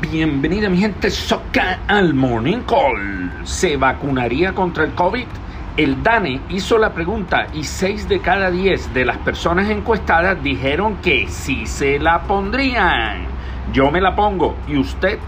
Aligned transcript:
Bienvenida 0.00 0.70
mi 0.70 0.78
gente 0.78 1.10
soca 1.10 1.80
al 1.88 2.14
Morning 2.14 2.60
Call. 2.60 3.32
¿Se 3.42 3.76
vacunaría 3.76 4.54
contra 4.54 4.84
el 4.84 4.92
COVID? 4.94 5.26
El 5.76 6.04
DANE 6.04 6.40
hizo 6.50 6.78
la 6.78 6.94
pregunta 6.94 7.48
y 7.52 7.64
6 7.64 8.08
de 8.08 8.20
cada 8.20 8.48
10 8.48 8.94
de 8.94 9.04
las 9.04 9.18
personas 9.18 9.68
encuestadas 9.68 10.40
dijeron 10.40 10.98
que 11.02 11.26
sí 11.26 11.66
se 11.66 11.98
la 11.98 12.22
pondrían. 12.22 13.26
Yo 13.72 13.90
me 13.90 14.00
la 14.00 14.14
pongo 14.14 14.54
y 14.68 14.78
usted, 14.78 15.18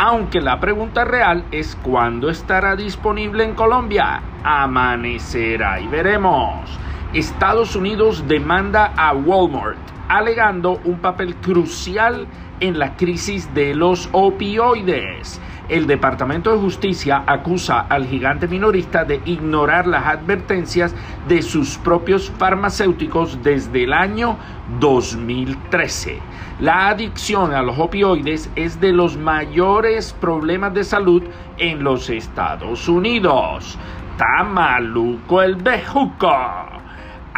aunque 0.00 0.40
la 0.40 0.58
pregunta 0.58 1.04
real 1.04 1.44
es 1.52 1.76
cuándo 1.76 2.28
estará 2.28 2.74
disponible 2.74 3.44
en 3.44 3.54
Colombia. 3.54 4.20
Amanecerá 4.42 5.80
y 5.80 5.86
veremos. 5.86 6.68
Estados 7.14 7.76
Unidos 7.76 8.24
demanda 8.26 8.92
a 8.96 9.14
Walmart 9.14 9.97
alegando 10.08 10.80
un 10.84 10.98
papel 10.98 11.36
crucial 11.36 12.26
en 12.60 12.78
la 12.78 12.96
crisis 12.96 13.52
de 13.54 13.74
los 13.74 14.08
opioides. 14.12 15.40
El 15.68 15.86
Departamento 15.86 16.50
de 16.50 16.58
Justicia 16.58 17.24
acusa 17.26 17.80
al 17.80 18.06
gigante 18.06 18.48
minorista 18.48 19.04
de 19.04 19.20
ignorar 19.26 19.86
las 19.86 20.06
advertencias 20.06 20.94
de 21.28 21.42
sus 21.42 21.76
propios 21.76 22.30
farmacéuticos 22.38 23.42
desde 23.42 23.84
el 23.84 23.92
año 23.92 24.38
2013. 24.80 26.20
La 26.60 26.88
adicción 26.88 27.52
a 27.52 27.62
los 27.62 27.78
opioides 27.78 28.50
es 28.56 28.80
de 28.80 28.92
los 28.92 29.18
mayores 29.18 30.14
problemas 30.14 30.72
de 30.72 30.84
salud 30.84 31.22
en 31.58 31.84
los 31.84 32.08
Estados 32.08 32.88
Unidos. 32.88 33.78
Está 34.12 34.44
maluco 34.44 35.42
el 35.42 35.56
bejuco 35.56 36.77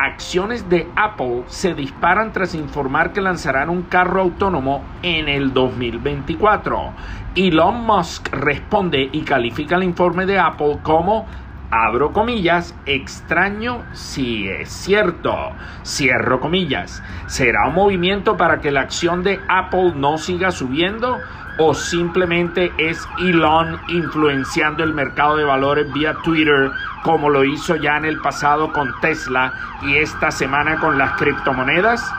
acciones 0.01 0.69
de 0.69 0.89
Apple 0.97 1.45
se 1.47 1.75
disparan 1.75 2.33
tras 2.33 2.55
informar 2.55 3.13
que 3.13 3.21
lanzarán 3.21 3.69
un 3.69 3.83
carro 3.83 4.23
autónomo 4.23 4.83
en 5.03 5.29
el 5.29 5.53
2024. 5.53 6.93
Elon 7.35 7.85
Musk 7.85 8.29
responde 8.33 9.09
y 9.13 9.21
califica 9.23 9.77
el 9.77 9.85
informe 9.85 10.27
de 10.27 10.39
Apple 10.39 10.79
como 10.83 11.27
abro 11.71 12.13
comillas, 12.13 12.75
extraño 12.87 13.83
si 13.93 14.49
es 14.49 14.69
cierto, 14.71 15.53
cierro 15.85 16.41
comillas. 16.41 17.03
¿Será 17.27 17.69
un 17.69 17.75
movimiento 17.75 18.37
para 18.37 18.61
que 18.61 18.71
la 18.71 18.83
acción 18.83 19.23
de 19.23 19.41
Apple 19.49 19.93
no 19.97 20.19
siga 20.19 20.51
subiendo? 20.51 21.19
¿O 21.59 21.75
simplemente 21.75 22.73
es 22.79 23.07
Elon 23.19 23.81
influenciando 23.89 24.83
el 24.83 24.95
mercado 24.95 25.37
de 25.37 25.45
valores 25.45 25.93
vía 25.93 26.15
Twitter 26.25 26.71
como 27.03 27.29
lo 27.29 27.45
hizo 27.45 27.77
ya 27.77 27.97
en 27.97 28.05
el 28.05 28.21
pasado 28.21 28.73
con 28.73 28.93
Tesla 29.01 29.53
y 29.83 29.97
esta 29.97 30.31
semana 30.31 30.79
con 30.81 30.97
las 30.99 31.13
criptomonedas? 31.13 32.13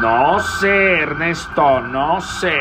No 0.00 0.38
sé, 0.40 1.00
Ernesto, 1.00 1.80
no 1.80 2.20
sé. 2.20 2.58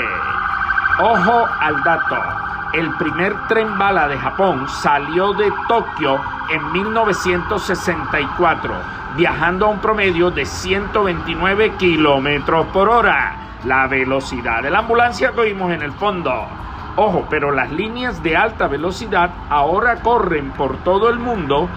Ojo 0.99 1.47
al 1.59 1.83
dato. 1.83 2.52
El 2.73 2.91
primer 2.95 3.47
tren 3.47 3.77
bala 3.77 4.07
de 4.07 4.17
Japón 4.17 4.67
salió 4.67 5.33
de 5.33 5.53
Tokio 5.67 6.19
en 6.49 6.71
1964, 6.71 8.73
viajando 9.15 9.67
a 9.67 9.69
un 9.69 9.77
promedio 9.77 10.31
de 10.31 10.43
129 10.43 11.73
kilómetros 11.73 12.65
por 12.73 12.89
hora. 12.89 13.35
La 13.65 13.85
velocidad 13.85 14.63
de 14.63 14.71
la 14.71 14.79
ambulancia 14.79 15.33
que 15.33 15.43
vimos 15.43 15.71
en 15.71 15.83
el 15.83 15.91
fondo. 15.91 16.47
Ojo, 16.95 17.27
pero 17.29 17.51
las 17.51 17.71
líneas 17.71 18.23
de 18.23 18.35
alta 18.35 18.67
velocidad 18.67 19.29
ahora 19.51 19.97
corren 19.97 20.49
por 20.49 20.77
todo 20.77 21.11
el 21.11 21.19
mundo 21.19 21.69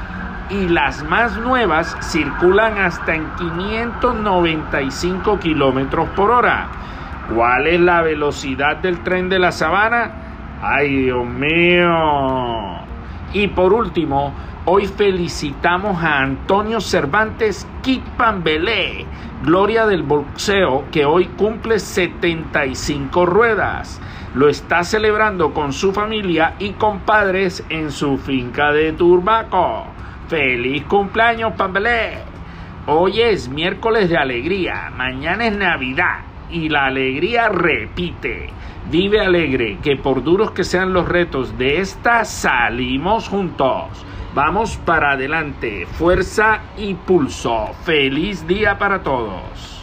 y 0.48 0.66
las 0.66 1.05
más 1.05 1.36
nuevas 1.36 1.94
circulan 2.00 2.78
hasta 2.78 3.14
en 3.14 3.27
595 3.36 5.41
kilómetros 5.41 6.08
por 6.16 6.31
hora. 6.31 6.69
¿Cuál 7.34 7.66
es 7.66 7.81
la 7.81 8.00
velocidad 8.00 8.77
del 8.77 9.00
tren 9.00 9.28
de 9.28 9.38
la 9.38 9.53
sabana? 9.53 10.22
¡Ay, 10.62 11.02
Dios 11.02 11.26
mío! 11.26 11.91
Y 13.34 13.48
por 13.48 13.75
último, 13.75 14.32
hoy 14.64 14.86
felicitamos 14.86 16.03
a 16.03 16.20
Antonio 16.20 16.81
Cervantes 16.81 17.69
Kipambelé, 17.82 19.04
gloria 19.44 19.86
del 19.86 20.03
boxeo, 20.03 20.84
que 20.91 21.04
hoy 21.04 21.26
cumple 21.26 21.78
75 21.78 23.26
ruedas. 23.26 24.00
Lo 24.34 24.48
está 24.48 24.82
celebrando 24.82 25.53
con 25.53 25.75
su 25.75 25.92
familia 25.92 26.54
y 26.58 26.70
compadres 26.70 27.62
en 27.69 27.91
su 27.91 28.16
finca 28.16 28.72
de 28.72 28.92
Turbaco. 28.92 29.84
¡Feliz 30.28 30.84
cumpleaños, 30.84 31.52
Pambelé! 31.52 32.20
Hoy 32.86 33.20
es 33.20 33.50
miércoles 33.50 34.08
de 34.08 34.16
alegría, 34.16 34.91
mañana 34.97 35.48
es 35.48 35.56
Navidad 35.56 36.35
y 36.50 36.68
la 36.68 36.86
alegría 36.86 37.48
repite. 37.48 38.50
Vive 38.90 39.20
alegre, 39.20 39.78
que 39.82 39.96
por 39.96 40.22
duros 40.22 40.52
que 40.52 40.64
sean 40.64 40.92
los 40.92 41.08
retos 41.08 41.58
de 41.58 41.80
esta, 41.80 42.24
salimos 42.24 43.28
juntos. 43.28 44.06
Vamos 44.34 44.76
para 44.84 45.12
adelante, 45.12 45.86
fuerza 45.86 46.60
y 46.76 46.94
pulso. 46.94 47.72
Feliz 47.84 48.46
día 48.46 48.78
para 48.78 49.02
todos. 49.02 49.75